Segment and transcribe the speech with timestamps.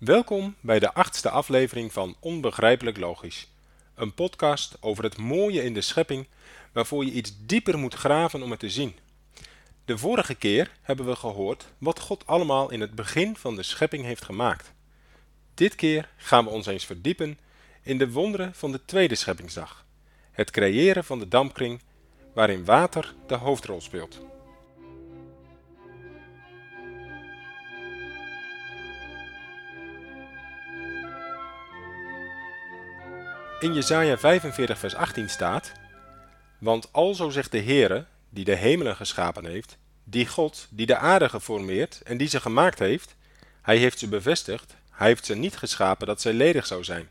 [0.00, 3.48] Welkom bij de achtste aflevering van Onbegrijpelijk Logisch.
[3.94, 6.26] Een podcast over het mooie in de schepping
[6.72, 8.96] waarvoor je iets dieper moet graven om het te zien.
[9.84, 14.04] De vorige keer hebben we gehoord wat God allemaal in het begin van de schepping
[14.04, 14.72] heeft gemaakt.
[15.54, 17.38] Dit keer gaan we ons eens verdiepen
[17.82, 19.86] in de wonderen van de tweede scheppingsdag.
[20.30, 21.80] Het creëren van de dampkring
[22.34, 24.20] waarin water de hoofdrol speelt.
[33.60, 35.72] In Jesaja 45 vers 18 staat,
[36.58, 41.28] Want alzo zegt de Heere, die de hemelen geschapen heeft, die God, die de aarde
[41.28, 43.16] geformeerd en die ze gemaakt heeft,
[43.62, 47.08] hij heeft ze bevestigd, hij heeft ze niet geschapen dat zij ledig zou zijn,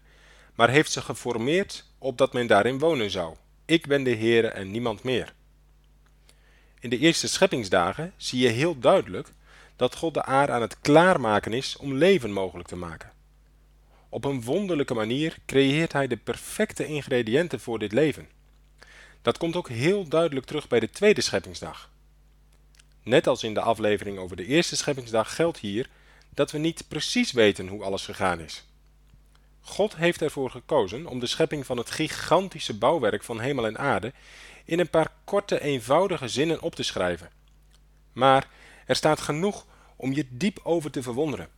[0.56, 3.36] maar heeft ze geformeerd opdat men daarin wonen zou.
[3.66, 5.34] Ik ben de Heere en niemand meer.
[6.80, 9.28] In de eerste scheppingsdagen zie je heel duidelijk
[9.76, 13.18] dat God de aarde aan het klaarmaken is om leven mogelijk te maken.
[14.10, 18.28] Op een wonderlijke manier creëert hij de perfecte ingrediënten voor dit leven.
[19.22, 21.90] Dat komt ook heel duidelijk terug bij de tweede scheppingsdag.
[23.04, 25.90] Net als in de aflevering over de eerste scheppingsdag geldt hier
[26.34, 28.64] dat we niet precies weten hoe alles gegaan is.
[29.62, 34.14] God heeft ervoor gekozen om de schepping van het gigantische bouwwerk van hemel en aarde
[34.66, 37.30] in een paar korte, eenvoudige zinnen op te schrijven.
[38.14, 38.48] Maar
[38.86, 41.50] er staat genoeg om je diep over te verwonderen.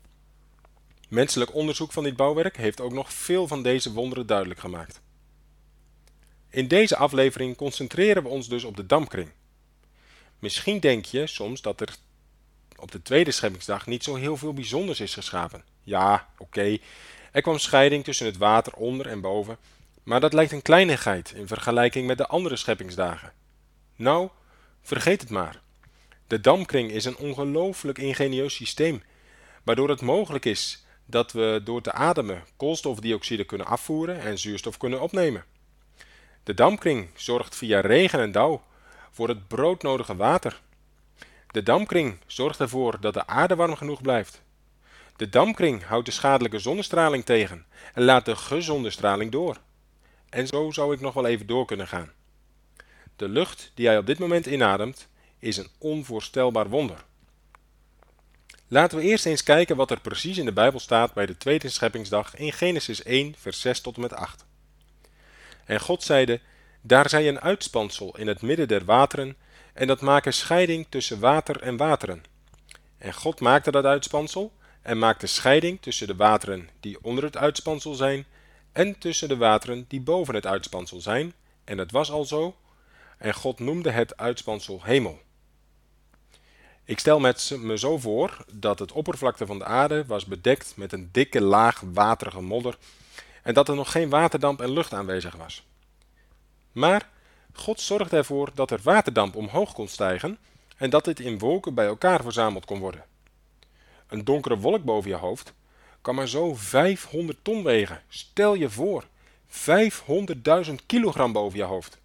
[1.12, 5.02] Menselijk onderzoek van dit bouwwerk heeft ook nog veel van deze wonderen duidelijk gemaakt.
[6.50, 9.32] In deze aflevering concentreren we ons dus op de dampkring.
[10.40, 11.96] Misschien denk je soms dat er
[12.76, 15.64] op de tweede scheppingsdag niet zo heel veel bijzonders is geschapen.
[15.82, 16.78] Ja, oké,
[17.32, 19.58] er kwam scheiding tussen het water onder en boven,
[20.04, 23.34] maar dat lijkt een kleinigheid in vergelijking met de andere scheppingsdagen.
[23.96, 24.30] Nou,
[24.82, 25.62] vergeet het maar.
[26.28, 29.04] De dampkring is een ongelooflijk ingenieus systeem,
[29.64, 35.02] waardoor het mogelijk is dat we door te ademen koolstofdioxide kunnen afvoeren en zuurstof kunnen
[35.02, 35.46] opnemen.
[36.44, 38.62] De dampkring zorgt via regen en dauw
[39.12, 40.62] voor het broodnodige water.
[41.48, 44.42] De dampkring zorgt ervoor dat de aarde warm genoeg blijft.
[45.16, 49.58] De dampkring houdt de schadelijke zonnestraling tegen en laat de gezonde straling door.
[50.30, 52.12] En zo zou ik nog wel even door kunnen gaan.
[53.16, 55.08] De lucht die hij op dit moment inademt
[55.40, 57.06] is een onvoorstelbaar wonder.
[58.74, 61.70] Laten we eerst eens kijken wat er precies in de Bijbel staat bij de tweede
[61.70, 64.46] scheppingsdag in Genesis 1, vers 6 tot en met 8.
[65.66, 66.40] En God zeide,
[66.82, 69.38] daar zij een uitspansel in het midden der wateren,
[69.74, 72.24] en dat maken scheiding tussen water en wateren.
[72.98, 77.94] En God maakte dat uitspansel, en maakte scheiding tussen de wateren die onder het uitspansel
[77.94, 78.26] zijn,
[78.72, 81.34] en tussen de wateren die boven het uitspansel zijn,
[81.64, 82.56] en het was al zo,
[83.18, 85.20] en God noemde het uitspansel hemel.
[86.92, 91.10] Ik stel me zo voor dat het oppervlakte van de aarde was bedekt met een
[91.12, 92.78] dikke laag waterige modder
[93.44, 95.64] en dat er nog geen waterdamp en lucht aanwezig was.
[96.72, 97.10] Maar
[97.54, 100.38] God zorgde ervoor dat er waterdamp omhoog kon stijgen
[100.78, 103.06] en dat dit in wolken bij elkaar verzameld kon worden.
[104.08, 105.54] Een donkere wolk boven je hoofd
[106.02, 108.02] kan maar zo 500 ton wegen.
[108.08, 109.06] Stel je voor,
[110.68, 112.00] 500.000 kilogram boven je hoofd.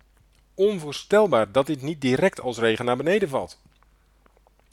[0.55, 3.65] Onvoorstelbaar dat dit niet direct als regen naar beneden valt.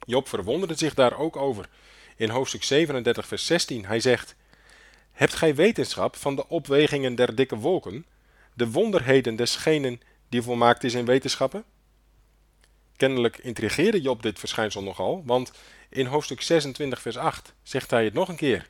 [0.05, 1.69] Job verwonderde zich daar ook over.
[2.15, 4.35] In hoofdstuk 37, vers 16, hij zegt:
[5.11, 8.05] Hebt gij wetenschap van de opwegingen der dikke wolken,
[8.53, 11.63] de wonderheden desgenen die volmaakt is in wetenschappen?
[12.95, 15.51] Kennelijk intrigeerde Job dit verschijnsel nogal, want
[15.89, 18.69] in hoofdstuk 26, vers 8 zegt hij het nog een keer.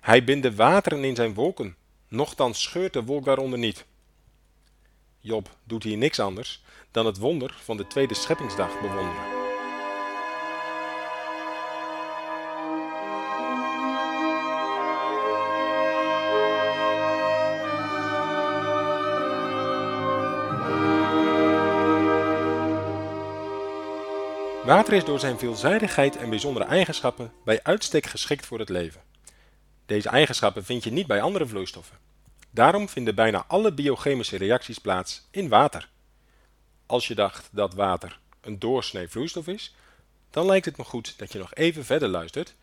[0.00, 1.76] Hij bindt de wateren in zijn wolken,
[2.08, 3.84] nochtans scheurt de wolk daaronder niet.
[5.20, 9.31] Job doet hier niks anders dan het wonder van de tweede scheppingsdag bewonderen.
[24.72, 29.00] Water is door zijn veelzijdigheid en bijzondere eigenschappen bij uitstek geschikt voor het leven.
[29.86, 31.98] Deze eigenschappen vind je niet bij andere vloeistoffen.
[32.50, 35.88] Daarom vinden bijna alle biochemische reacties plaats in water.
[36.86, 39.74] Als je dacht dat water een doorsnee vloeistof is,
[40.30, 42.54] dan lijkt het me goed dat je nog even verder luistert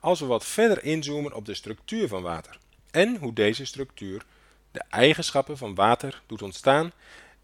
[0.00, 2.58] als we wat verder inzoomen op de structuur van water
[2.90, 4.22] en hoe deze structuur
[4.70, 6.92] de eigenschappen van water doet ontstaan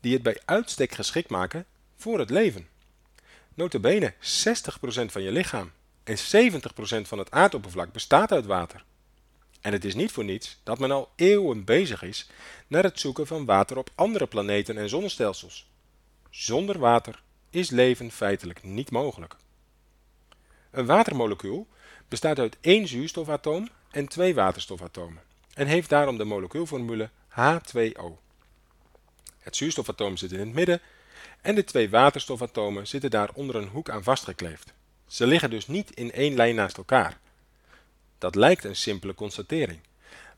[0.00, 1.66] die het bij uitstek geschikt maken
[1.96, 2.71] voor het leven.
[3.54, 4.14] Notabene 60%
[5.06, 5.72] van je lichaam
[6.04, 6.20] en 70%
[7.02, 8.84] van het aardoppervlak bestaat uit water.
[9.60, 12.30] En het is niet voor niets dat men al eeuwen bezig is
[12.66, 15.70] naar het zoeken van water op andere planeten en zonnestelsels.
[16.30, 19.36] Zonder water is leven feitelijk niet mogelijk.
[20.70, 21.66] Een watermolecuul
[22.08, 25.22] bestaat uit één zuurstofatoom en twee waterstofatomen
[25.54, 28.04] en heeft daarom de molecuulformule H2O.
[29.38, 30.80] Het zuurstofatoom zit in het midden
[31.40, 34.72] en de twee waterstofatomen zitten daar onder een hoek aan vastgekleefd.
[35.06, 37.18] Ze liggen dus niet in één lijn naast elkaar.
[38.18, 39.80] Dat lijkt een simpele constatering.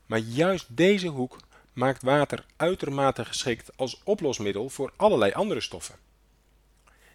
[0.05, 1.37] Maar juist deze hoek
[1.73, 5.95] maakt water uitermate geschikt als oplosmiddel voor allerlei andere stoffen.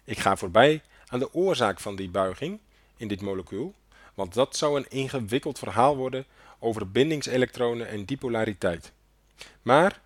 [0.03, 2.59] Ik ga voorbij aan de oorzaak van die buiging
[2.97, 3.73] in dit molecuul,
[4.13, 6.25] want dat zou een ingewikkeld verhaal worden
[6.59, 8.91] over bindingselektronen en dipolariteit.
[9.61, 10.01] Maar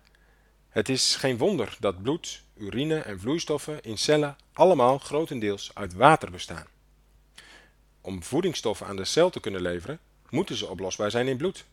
[0.76, 6.30] het is geen wonder dat bloed, urine en vloeistoffen in cellen allemaal grotendeels uit water
[6.30, 6.66] bestaan.
[8.00, 9.98] Om voedingsstoffen aan de cel te kunnen leveren,
[10.30, 11.64] moeten ze oplosbaar zijn in bloed.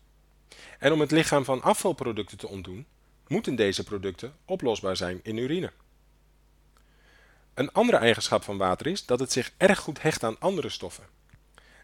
[0.78, 2.86] En om het lichaam van afvalproducten te ontdoen,
[3.26, 5.72] moeten deze producten oplosbaar zijn in urine.
[7.54, 11.04] Een andere eigenschap van water is dat het zich erg goed hecht aan andere stoffen.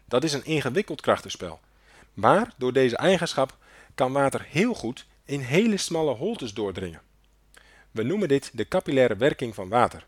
[0.05, 1.59] Dat is een ingewikkeld krachtenspel,
[2.13, 3.57] maar door deze eigenschap
[3.95, 7.09] kan water heel goed in hele smalle holtes doordringen.
[7.91, 10.05] We noemen dit de capillaire werking van water.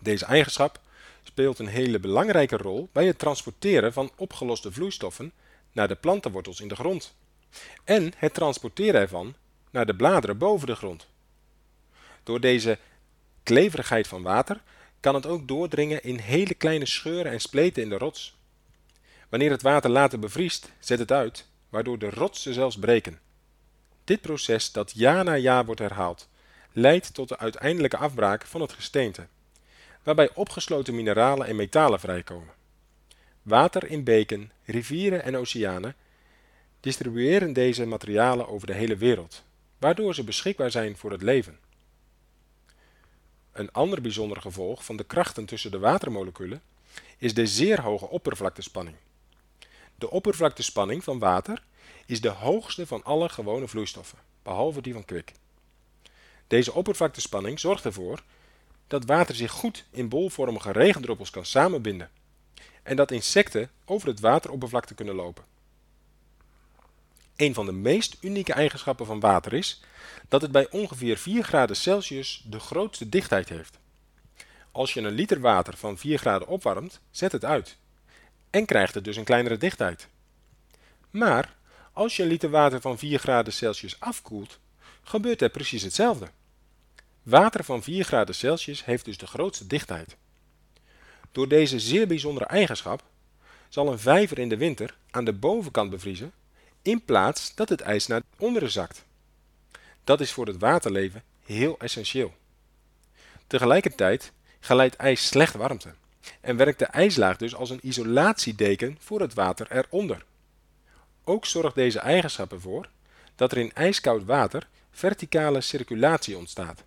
[0.00, 0.80] Deze eigenschap
[1.22, 5.32] speelt een hele belangrijke rol bij het transporteren van opgeloste vloeistoffen
[5.72, 7.14] naar de plantenwortels in de grond
[7.84, 9.34] en het transporteren ervan
[9.70, 11.06] naar de bladeren boven de grond.
[12.22, 12.78] Door deze
[13.42, 14.62] kleverigheid van water
[15.00, 18.36] kan het ook doordringen in hele kleine scheuren en spleten in de rots.
[19.28, 23.20] Wanneer het water later bevriest, zet het uit, waardoor de rotsen zelfs breken.
[24.04, 26.28] Dit proces dat jaar na jaar wordt herhaald,
[26.78, 29.26] leidt tot de uiteindelijke afbraak van het gesteente,
[30.02, 32.54] waarbij opgesloten mineralen en metalen vrijkomen.
[33.42, 35.94] Water in beken, rivieren en oceanen
[36.80, 39.44] distribueren deze materialen over de hele wereld,
[39.78, 41.58] waardoor ze beschikbaar zijn voor het leven.
[43.52, 46.62] Een ander bijzonder gevolg van de krachten tussen de watermoleculen
[47.18, 48.96] is de zeer hoge oppervlaktespanning.
[49.94, 51.62] De oppervlaktespanning van water
[52.06, 55.32] is de hoogste van alle gewone vloeistoffen, behalve die van kwik.
[56.46, 58.22] Deze oppervlaktespanning zorgt ervoor
[58.86, 62.10] dat water zich goed in bolvormige regendruppels kan samenbinden
[62.82, 65.44] en dat insecten over het wateroppervlakte kunnen lopen.
[67.36, 69.80] Een van de meest unieke eigenschappen van water is
[70.28, 73.78] dat het bij ongeveer 4 graden Celsius de grootste dichtheid heeft.
[74.72, 77.76] Als je een liter water van 4 graden opwarmt, zet het uit
[78.50, 80.08] en krijgt het dus een kleinere dichtheid.
[81.10, 81.56] Maar
[81.92, 84.58] als je een liter water van 4 graden Celsius afkoelt,
[85.06, 86.28] gebeurt er precies hetzelfde.
[87.22, 90.16] Water van 4 graden Celsius heeft dus de grootste dichtheid.
[91.32, 93.02] Door deze zeer bijzondere eigenschap
[93.68, 96.32] zal een vijver in de winter aan de bovenkant bevriezen
[96.82, 99.04] in plaats dat het ijs naar onderen zakt.
[100.04, 102.34] Dat is voor het waterleven heel essentieel.
[103.46, 105.94] Tegelijkertijd geleidt ijs slecht warmte
[106.40, 110.24] en werkt de ijslaag dus als een isolatiedeken voor het water eronder.
[111.24, 112.88] Ook zorgt deze eigenschap ervoor
[113.34, 116.84] dat er in ijskoud water verticale circulatie ontstaat,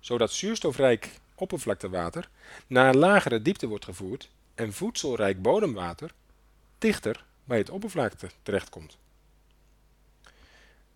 [0.00, 2.28] zodat zuurstofrijk oppervlaktewater
[2.66, 6.10] naar lagere diepte wordt gevoerd en voedselrijk bodemwater
[6.78, 8.96] dichter bij het oppervlakte terechtkomt.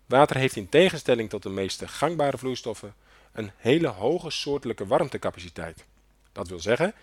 [0.05, 2.93] Water heeft in tegenstelling tot de meeste gangbare vloeistoffen
[3.31, 5.85] een hele hoge soortelijke warmtecapaciteit.
[6.31, 6.93] Dat wil zeggen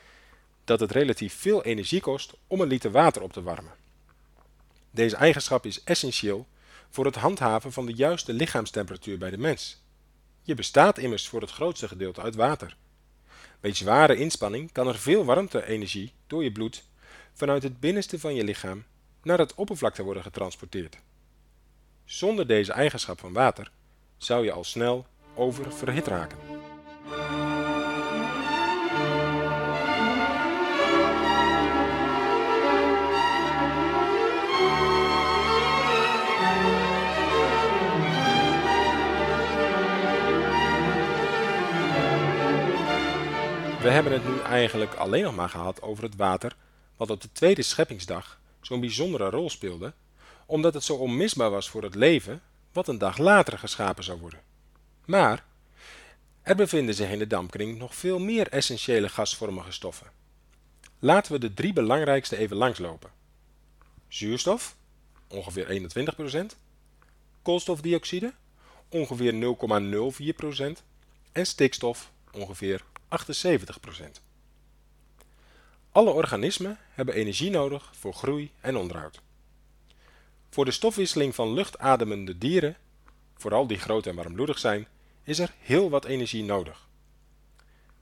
[0.65, 3.75] dat het relatief veel energie kost om een liter water op te warmen.
[4.91, 6.47] Deze eigenschap is essentieel
[6.91, 9.83] voor het handhaven van de juiste lichaamstemperatuur bij de mens.
[10.43, 12.77] Je bestaat immers voor het grootste gedeelte uit water.
[13.61, 16.85] Bij zware inspanning kan er veel warmte-energie door je bloed
[17.33, 18.85] vanuit het binnenste van je lichaam
[19.23, 20.97] naar het oppervlakte worden getransporteerd.
[22.05, 23.71] Zonder deze eigenschap van water
[24.17, 26.56] zou je al snel oververhit raken.
[43.87, 46.57] We hebben het nu eigenlijk alleen nog maar gehad over het water
[46.97, 49.93] wat op de tweede scheppingsdag zo'n bijzondere rol speelde,
[50.47, 54.41] omdat het zo onmisbaar was voor het leven wat een dag later geschapen zou worden.
[55.05, 55.45] Maar
[56.43, 60.11] er bevinden zich in de dampkring nog veel meer essentiële gasvormige stoffen.
[60.99, 63.11] Laten we de drie belangrijkste even langslopen.
[64.09, 64.77] Zuurstof,
[65.29, 65.91] ongeveer
[66.55, 66.57] 21%,
[67.43, 68.33] koolstofdioxide,
[68.89, 69.57] ongeveer
[70.77, 70.83] 0,04%
[71.33, 72.83] en stikstof, ongeveer
[73.21, 74.21] 78%.
[75.93, 79.21] Alle organismen hebben energie nodig voor groei en onderhoud.
[80.51, 82.77] Voor de stofwisseling van luchtademende dieren,
[83.35, 84.87] vooral die groot en warmbloedig zijn,
[85.23, 86.89] is er heel wat energie nodig.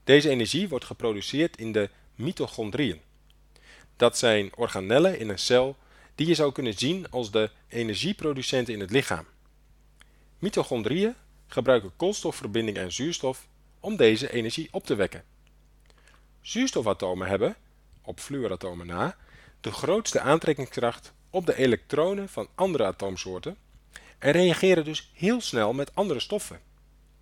[0.04, 3.00] Deze energie wordt geproduceerd in de mitochondriën.
[3.96, 5.76] Dat zijn organellen in een cel
[6.14, 9.26] die je zou kunnen zien als de energieproducenten in het lichaam.
[10.38, 11.14] Mitochondriën
[11.46, 13.46] gebruiken koolstofverbinding en zuurstof
[13.84, 15.24] om deze energie op te wekken.
[16.40, 17.56] Zuurstofatomen hebben,
[18.02, 19.16] op fluoratomen na,
[19.60, 23.56] de grootste aantrekkingskracht op de elektronen van andere atoomsoorten
[24.18, 26.60] en reageren dus heel snel met andere stoffen.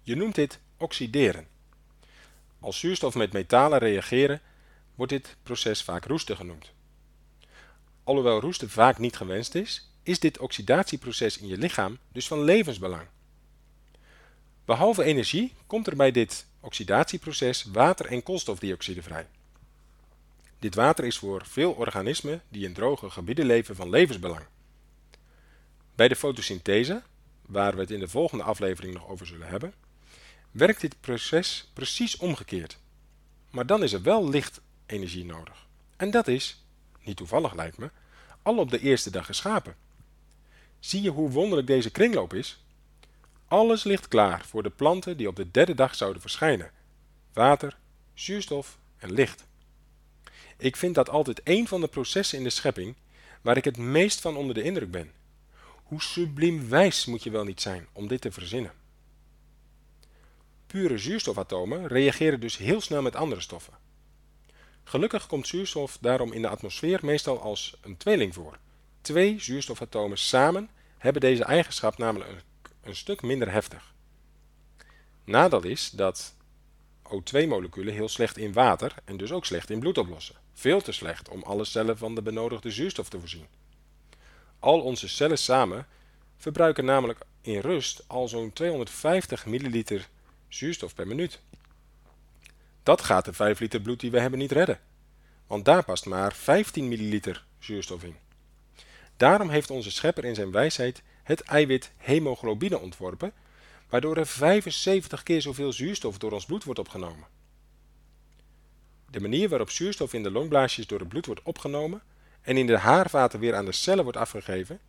[0.02, 1.46] Je noemt dit oxideren.
[2.60, 4.40] Als zuurstof met metalen reageren,
[4.94, 6.72] wordt dit proces vaak roesten genoemd.
[8.04, 13.06] Alhoewel roesten vaak niet gewenst is, is dit oxidatieproces in je lichaam dus van levensbelang.
[14.64, 19.26] Behalve energie komt er bij dit oxidatieproces water en koolstofdioxide vrij.
[20.58, 24.44] Dit water is voor veel organismen die in droge gebieden leven van levensbelang.
[25.94, 27.02] Bij de fotosynthese,
[27.46, 29.74] waar we het in de volgende aflevering nog over zullen hebben,
[30.50, 32.78] werkt dit proces precies omgekeerd.
[33.50, 35.66] Maar dan is er wel lichtenergie nodig.
[35.96, 36.64] En dat is,
[37.02, 37.90] niet toevallig lijkt me,
[38.42, 39.76] al op de eerste dag geschapen.
[40.78, 42.61] Zie je hoe wonderlijk deze kringloop is?
[43.52, 46.70] Alles ligt klaar voor de planten die op de derde dag zouden verschijnen.
[47.32, 47.78] Water,
[48.14, 49.46] zuurstof en licht.
[50.58, 52.96] Ik vind dat altijd een van de processen in de schepping
[53.42, 55.12] waar ik het meest van onder de indruk ben.
[55.82, 58.72] Hoe subliem wijs moet je wel niet zijn om dit te verzinnen.
[60.66, 63.74] Pure zuurstofatomen reageren dus heel snel met andere stoffen.
[64.84, 68.58] Gelukkig komt zuurstof daarom in de atmosfeer meestal als een tweeling voor.
[69.00, 72.51] Twee zuurstofatomen samen hebben deze eigenschap namelijk een,
[72.82, 73.94] een stuk minder heftig.
[75.24, 76.34] Nadeel is dat
[77.04, 80.34] O2-moleculen heel slecht in water en dus ook slecht in bloed oplossen.
[80.52, 83.46] Veel te slecht om alle cellen van de benodigde zuurstof te voorzien.
[84.58, 85.86] Al onze cellen samen
[86.36, 90.08] verbruiken namelijk in rust al zo'n 250 milliliter
[90.48, 91.40] zuurstof per minuut.
[92.82, 94.80] Dat gaat de 5 liter bloed die we hebben niet redden,
[95.46, 98.16] want daar past maar 15 milliliter zuurstof in.
[99.16, 103.32] Daarom heeft onze schepper in zijn wijsheid het eiwit hemoglobine ontworpen,
[103.88, 107.26] waardoor er 75 keer zoveel zuurstof door ons bloed wordt opgenomen.
[109.10, 112.02] De manier waarop zuurstof in de longblaasjes door het bloed wordt opgenomen
[112.40, 114.80] en in de haarvaten weer aan de cellen wordt afgegeven,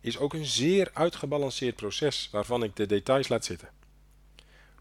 [0.00, 3.68] is ook een zeer uitgebalanceerd proces waarvan ik de details laat zitten.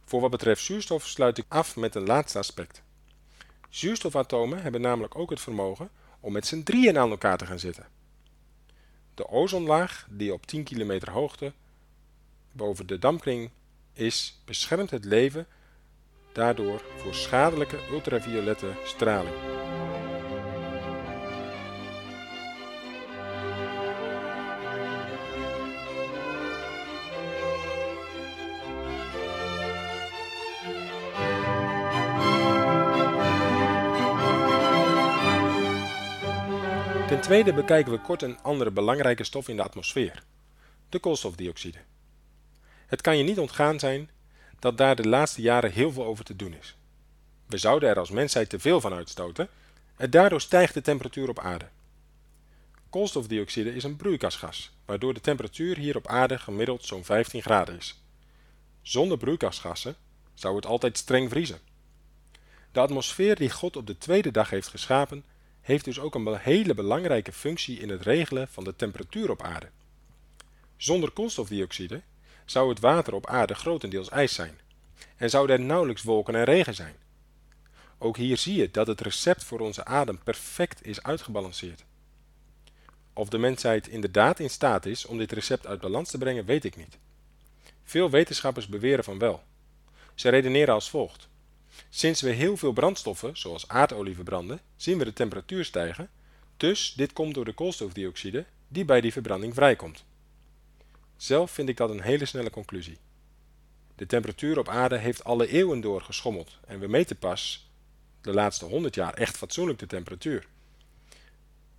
[0.06, 2.82] Voor wat betreft zuurstof sluit ik af met een laatste aspect.
[3.70, 7.88] Zuurstofatomen hebben namelijk ook het vermogen om met z'n drieën aan elkaar te gaan zitten.
[9.16, 11.54] De ozonlaag, die op 10 kilometer hoogte
[12.52, 13.52] boven de dampkring
[13.94, 15.48] is, beschermt het leven
[16.34, 19.63] daardoor voor schadelijke ultraviolette straling.
[37.14, 40.24] Ten tweede bekijken we kort een andere belangrijke stof in de atmosfeer,
[40.90, 41.78] de koolstofdioxide.
[42.88, 44.10] Het kan je niet ontgaan zijn
[44.60, 46.76] dat daar de laatste jaren heel veel over te doen is.
[47.48, 49.48] We zouden er als mensheid te veel van uitstoten
[49.96, 51.68] en daardoor stijgt de temperatuur op aarde.
[52.90, 58.04] Koolstofdioxide is een broeikasgas, waardoor de temperatuur hier op aarde gemiddeld zo'n 15 graden is.
[58.82, 59.96] Zonder broeikasgassen
[60.34, 61.60] zou het altijd streng vriezen.
[62.72, 65.26] De atmosfeer die God op de tweede dag heeft geschapen,
[65.64, 69.70] heeft dus ook een hele belangrijke functie in het regelen van de temperatuur op aarde.
[70.78, 72.02] Zonder koolstofdioxide
[72.46, 74.60] zou het water op aarde grotendeels ijs zijn
[75.18, 76.96] en zouden er nauwelijks wolken en regen zijn.
[77.98, 81.84] Ook hier zie je dat het recept voor onze adem perfect is uitgebalanceerd.
[83.14, 86.64] Of de mensheid inderdaad in staat is om dit recept uit balans te brengen, weet
[86.64, 86.98] ik niet.
[87.84, 89.44] Veel wetenschappers beweren van wel.
[90.16, 91.28] Ze redeneren als volgt.
[91.96, 96.10] Sinds we heel veel brandstoffen, zoals aardolie verbranden, zien we de temperatuur stijgen,
[96.58, 100.04] dus dit komt door de koolstofdioxide die bij die verbranding vrijkomt.
[101.18, 102.98] Zelf vind ik dat een hele snelle conclusie.
[103.96, 107.70] De temperatuur op aarde heeft alle eeuwen door geschommeld en we meten pas
[108.22, 110.48] de laatste 100 jaar echt fatsoenlijk de temperatuur.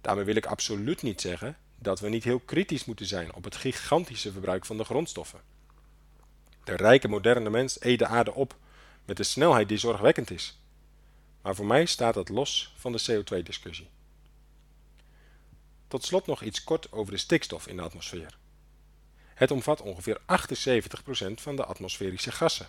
[0.01, 3.57] Daarmee wil ik absoluut niet zeggen dat we niet heel kritisch moeten zijn op het
[3.57, 5.41] gigantische verbruik van de grondstoffen.
[6.65, 8.57] De rijke moderne mens eet de aarde op
[9.05, 10.59] met een snelheid die zorgwekkend is.
[11.43, 13.89] Maar voor mij staat dat los van de CO2-discussie.
[15.89, 18.39] Tot slot nog iets kort over de stikstof in de atmosfeer.
[19.35, 20.23] Het omvat ongeveer 78%
[21.35, 22.69] van de atmosferische gassen.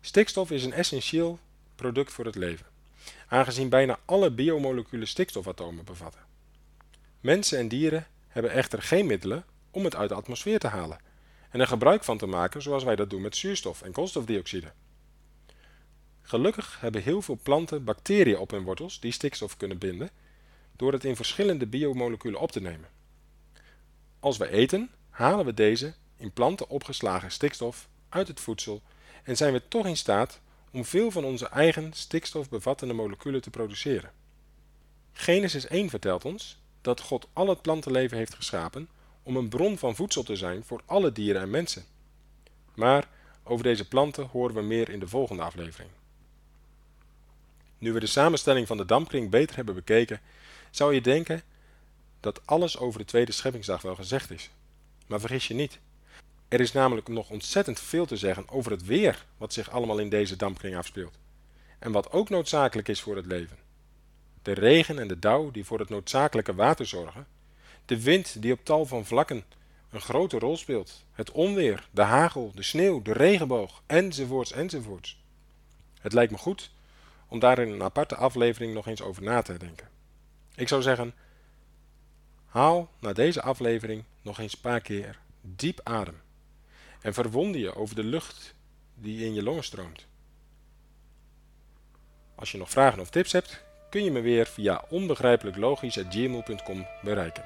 [0.00, 1.38] Stikstof is een essentieel
[1.74, 2.66] product voor het leven,
[3.28, 6.20] aangezien bijna alle biomoleculen stikstofatomen bevatten.
[7.20, 10.98] Mensen en dieren hebben echter geen middelen om het uit de atmosfeer te halen
[11.50, 14.72] en er gebruik van te maken zoals wij dat doen met zuurstof en koolstofdioxide.
[16.28, 20.10] Gelukkig hebben heel veel planten bacteriën op hun wortels die stikstof kunnen binden
[20.76, 22.88] door het in verschillende biomoleculen op te nemen.
[24.20, 28.82] Als we eten, halen we deze in planten opgeslagen stikstof uit het voedsel
[29.22, 30.40] en zijn we toch in staat
[30.70, 34.12] om veel van onze eigen stikstofbevattende moleculen te produceren.
[35.12, 38.88] Genesis 1 vertelt ons dat God al het plantenleven heeft geschapen
[39.22, 41.84] om een bron van voedsel te zijn voor alle dieren en mensen.
[42.74, 43.08] Maar
[43.42, 45.90] over deze planten horen we meer in de volgende aflevering.
[47.78, 50.20] Nu we de samenstelling van de dampkring beter hebben bekeken,
[50.70, 51.42] zou je denken
[52.20, 54.50] dat alles over de tweede scheppingsdag wel gezegd is.
[55.06, 55.78] Maar vergis je niet.
[56.48, 60.08] Er is namelijk nog ontzettend veel te zeggen over het weer wat zich allemaal in
[60.08, 61.18] deze dampkring afspeelt.
[61.78, 63.56] En wat ook noodzakelijk is voor het leven.
[64.42, 67.26] De regen en de dauw die voor het noodzakelijke water zorgen.
[67.84, 69.44] De wind die op tal van vlakken
[69.90, 71.04] een grote rol speelt.
[71.12, 75.22] Het onweer, de hagel, de sneeuw, de regenboog, enzovoorts, enzovoorts.
[76.00, 76.70] Het lijkt me goed
[77.28, 79.88] om daar in een aparte aflevering nog eens over na te denken.
[80.54, 81.14] Ik zou zeggen,
[82.46, 86.20] haal na deze aflevering nog eens een paar keer diep adem
[87.00, 88.54] en verwonder je over de lucht
[88.94, 90.06] die in je longen stroomt.
[92.34, 97.44] Als je nog vragen of tips hebt, kun je me weer via onbegrijpelijklogisch.gmail.com bereiken.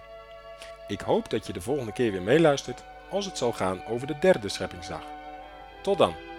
[0.88, 4.18] Ik hoop dat je de volgende keer weer meeluistert als het zal gaan over de
[4.20, 5.02] derde scheppingsdag.
[5.82, 6.29] Tot dan!